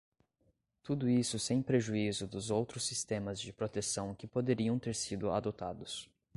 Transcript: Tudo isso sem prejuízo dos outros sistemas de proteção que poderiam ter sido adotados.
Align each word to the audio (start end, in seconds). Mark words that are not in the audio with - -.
Tudo 0.81 1.07
isso 1.07 1.37
sem 1.37 1.61
prejuízo 1.61 2.25
dos 2.25 2.49
outros 2.49 2.81
sistemas 2.87 3.39
de 3.39 3.53
proteção 3.53 4.15
que 4.15 4.25
poderiam 4.25 4.79
ter 4.79 4.95
sido 4.95 5.29
adotados. 5.29 6.09